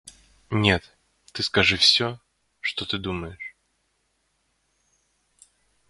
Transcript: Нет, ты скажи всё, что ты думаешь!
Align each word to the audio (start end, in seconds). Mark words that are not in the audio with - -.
Нет, 0.49 0.97
ты 1.31 1.43
скажи 1.43 1.77
всё, 1.77 2.19
что 2.59 2.85
ты 2.87 2.97
думаешь! 2.97 3.55